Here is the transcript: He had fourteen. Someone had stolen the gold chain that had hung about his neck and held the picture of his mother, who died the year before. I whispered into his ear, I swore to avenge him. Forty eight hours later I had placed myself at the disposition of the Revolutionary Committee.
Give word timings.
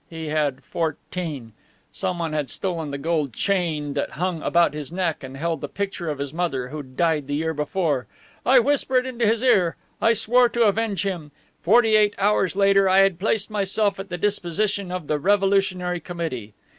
He 0.09 0.29
had 0.29 0.63
fourteen. 0.63 1.53
Someone 1.91 2.33
had 2.33 2.49
stolen 2.49 2.89
the 2.89 2.97
gold 2.97 3.33
chain 3.33 3.93
that 3.93 4.09
had 4.13 4.17
hung 4.19 4.41
about 4.41 4.73
his 4.73 4.91
neck 4.91 5.23
and 5.23 5.37
held 5.37 5.61
the 5.61 5.67
picture 5.67 6.09
of 6.09 6.17
his 6.17 6.33
mother, 6.33 6.69
who 6.69 6.81
died 6.81 7.27
the 7.27 7.35
year 7.35 7.53
before. 7.53 8.07
I 8.43 8.57
whispered 8.57 9.05
into 9.05 9.27
his 9.27 9.43
ear, 9.43 9.75
I 10.01 10.13
swore 10.13 10.49
to 10.49 10.63
avenge 10.63 11.03
him. 11.03 11.29
Forty 11.61 11.95
eight 11.95 12.15
hours 12.17 12.55
later 12.55 12.89
I 12.89 13.01
had 13.01 13.19
placed 13.19 13.51
myself 13.51 13.99
at 13.99 14.09
the 14.09 14.17
disposition 14.17 14.91
of 14.91 15.05
the 15.05 15.19
Revolutionary 15.19 15.99
Committee. 15.99 16.55